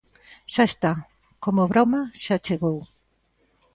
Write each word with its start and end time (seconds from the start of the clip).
Xa 0.53 0.63
está, 0.71 0.93
como 1.43 1.69
broma 1.71 2.01
xa 2.23 2.35
chegou. 2.45 2.77